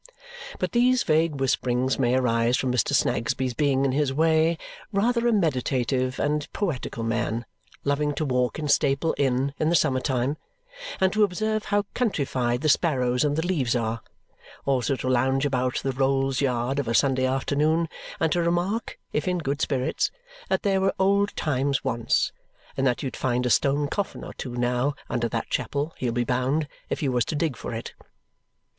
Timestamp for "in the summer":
9.59-9.99